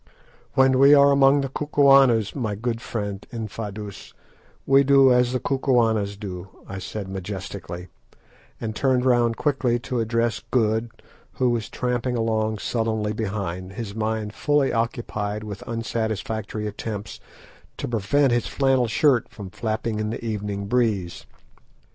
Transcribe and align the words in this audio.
"When 0.55 0.79
we 0.79 0.95
are 0.95 1.11
among 1.11 1.41
the 1.41 1.49
Kukuanas, 1.49 2.33
my 2.35 2.55
good 2.55 2.81
friend 2.81 3.23
Infadoos, 3.31 4.15
we 4.65 4.83
do 4.83 5.13
as 5.13 5.31
the 5.31 5.39
Kukuanas 5.39 6.17
do," 6.19 6.47
I 6.67 6.79
said 6.79 7.07
majestically, 7.07 7.87
and 8.59 8.75
turned 8.75 9.05
round 9.05 9.37
quickly 9.37 9.77
to 9.81 9.99
address 9.99 10.41
Good, 10.49 10.89
who 11.33 11.51
was 11.51 11.69
tramping 11.69 12.17
along 12.17 12.57
sullenly 12.57 13.13
behind, 13.13 13.73
his 13.73 13.93
mind 13.93 14.33
fully 14.33 14.73
occupied 14.73 15.43
with 15.43 15.61
unsatisfactory 15.67 16.65
attempts 16.65 17.19
to 17.77 17.87
prevent 17.87 18.31
his 18.33 18.47
flannel 18.47 18.87
shirt 18.87 19.29
from 19.29 19.51
flapping 19.51 19.99
in 19.99 20.09
the 20.09 20.25
evening 20.25 20.65
breeze. 20.65 21.27